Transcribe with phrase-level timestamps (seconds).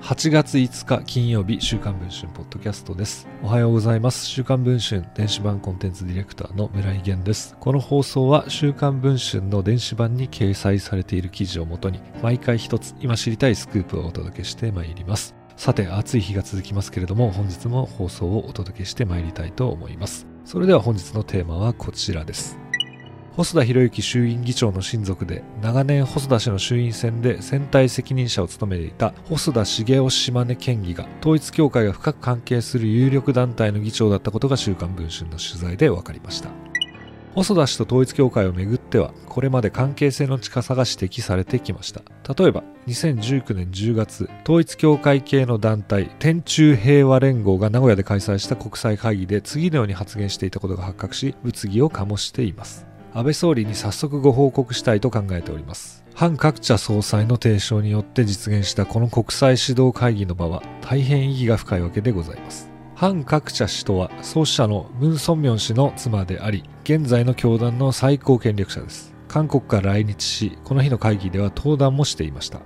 [0.00, 3.28] 8月5日金曜日週刊文春ポッドキャストです。
[3.42, 4.26] おはようございます。
[4.26, 7.56] 週刊文春電子版コンテンツディレクターの村井源です。
[7.60, 15.34] この放送は週刊文春の電子版に掲載されている記事をもとに毎回一つ今知りたいスクープをお届けしてまいります。
[15.56, 20.26] さて暑い日が続きますけれども本日も放送をお届けしてまいりたいと思います。
[20.44, 22.56] それでは本日のテーマはこちらです。
[23.38, 36.50] 細田博之衆院議長の親族で長年細田氏の衆院選で選対責任者を務めていた細田茂雄島根県議が統一教会が深く関係する有力団体の議長だったことが週刊文春の取材で分かりました。
[37.36, 42.02] 細田氏と統一教会をめぐってはこれまで関係性の近さが指摘されてきました。
[42.34, 52.87] 例えば2019年10月統一教会系の団体天中平和連合が名古屋で開催した国際会議で次のように発言していたことが発覚し物議を醸しています。
[53.14, 56.04] 安倍総理に早速ご報告したいと考えております。
[56.14, 62.70] 反各社総裁の提唱によって実現したこの国際指導会議の場は大変意義が深いわけでございます。
[62.94, 69.14] 反各社氏とは創始者のムン・ソンミョン氏の妻であり現在の教団の最高権力者です。
[69.28, 72.60] 韓国から来日しこの日の会議では登壇もしていました。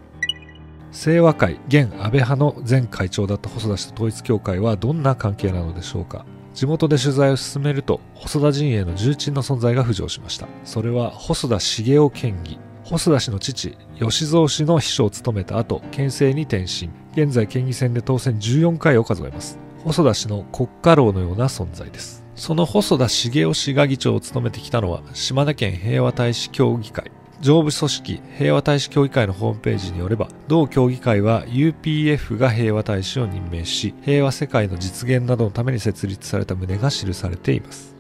[0.93, 6.25] 清和会現安倍派の前会長だった細田氏と統一教会はどんな関係なのでしょうか。
[6.55, 10.49] 地元で取材を進めると細田陣営の重鎮の存在が浮上しました。
[10.65, 16.91] それは細田茂雄県議細田氏の父吉蔵氏の秘書を務めた後県政に転身。
[17.13, 19.59] 現在県議選で当選14回を数えます。
[19.85, 22.25] 細田氏の国家老のような存在です。
[22.35, 27.11] その細田茂雄氏が議長を務めてきたのは島根県平和大使協議会。
[27.43, 37.97] 上部組織平和大使協議会のホームページによれば同協議会は UPF が平和大使を任命し平和世界の実現などのために設立された旨が記されています。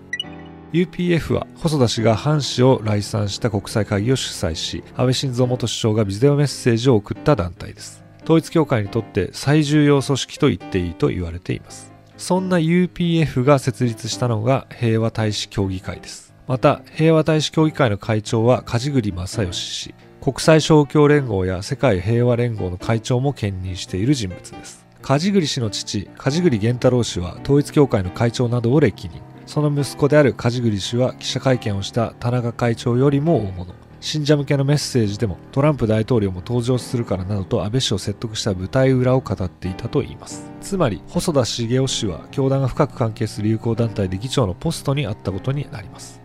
[0.73, 8.05] UPF は細田氏が藩士を来賛した国際会議を主催し安倍晋三元首相がビデオメッセージを送った団体です。
[8.23, 11.93] 統一教会にとって最重要組織と言っていいと言われています。
[12.17, 16.32] そんな UPF が設立したのが平和大使協議会です。
[16.47, 24.87] また平和大使協議会の会長は梶栗正義氏国際勝共連合や世界平和連合の会長も兼任している人物です。
[25.03, 29.21] 梶栗氏の父梶栗源太郎氏は統一教会の会長などを歴任。
[29.47, 33.75] その息子である梶栗氏は記者会見をした田中会長よりも大物。
[33.99, 40.49] 信者向けのメッセージでもトランプ大統領も登場するからなどと安倍氏を説得した舞台裏を語っていたといいます。
[40.61, 46.22] つまり細田茂雄氏は教団が深く関係する友好団体で議長のポストにあったことになります。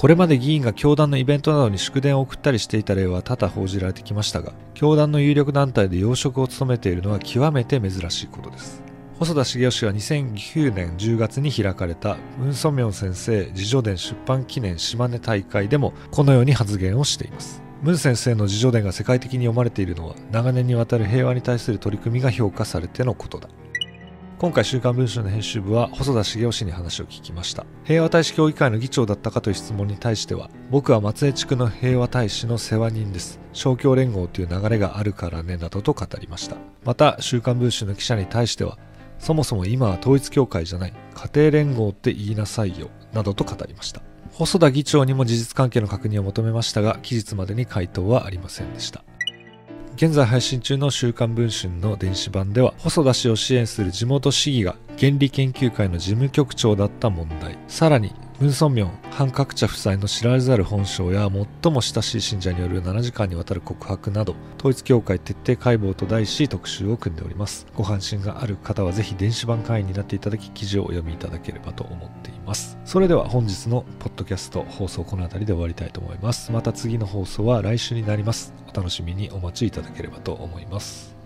[0.00, 8.82] これまで議員が教団のイベントなどに祝電を送ったりしていた例は多々報じられてきましたが、教団の有力団体で要職を務めているのは極めて珍しいことです。
[9.18, 17.62] 細田茂雄氏は2009年10月に開かれたムン・ソミョン先生自叙伝出版記念島根大会でもこのように発言をしています。
[17.82, 23.50] ムン先生の自叙伝が世界的に読まれているのは長年にわたる平和に対する取り組みが評価されてのことだ。
[24.40, 27.66] 今回週刊文春の編集部は細田茂雄氏に話を聞きました。
[27.84, 33.38] 平和大使協議会の議長だったかという質問に対しては僕は松江地区の平和大使の世話人です。
[33.52, 36.56] 勝共連合という流れがあるからねなどと語りました。
[36.86, 38.78] また週刊文春の記者に対しては
[39.18, 44.00] そもそも今は統一教会じゃない家庭連合って言いなさいよなどと語りました。
[44.32, 49.04] 細田議長にも事実関係の確認を求めましたが期日までに回答はありませんでした。
[50.02, 57.58] 現在配信中の週刊文春の電子版では細田氏を支援する地元市議が原理研究会の事務局長だった問題。
[57.68, 61.28] さらにムン・ソンミョン、ハン・カクチャ夫妻の知られざる本性や
[61.62, 67.66] 最も親しい信者による7時間にわたる告白など統一教会徹底解剖と題し特集を組んでおります。
[67.74, 72.78] ご関心がある方はぜひ電子版会員になっていただき記事をお読みいただければと思っています。
[72.86, 76.50] それでは本日のポッドキャスト放送この辺りで終わりたいと思います。
[76.50, 78.54] また次の放送は来週になります。
[78.66, 81.19] お楽しみにお待ちいただければと思います。